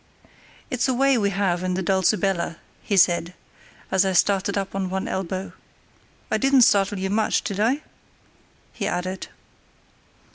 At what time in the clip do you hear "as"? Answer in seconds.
3.91-4.03